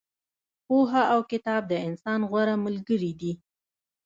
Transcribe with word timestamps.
پوهه 0.67 1.03
او 1.13 1.19
کتاب 1.31 1.61
د 1.67 1.73
انسان 1.87 2.19
غوره 2.29 2.55
ملګري 2.65 3.13
دي. 3.21 3.33